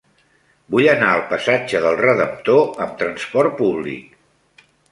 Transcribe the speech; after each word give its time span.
Vull 0.75 0.87
anar 0.93 1.09
al 1.15 1.21
passatge 1.33 1.83
del 1.85 1.99
Redemptor 2.01 2.81
amb 2.87 2.99
trasport 3.05 3.57
públic. 3.63 4.69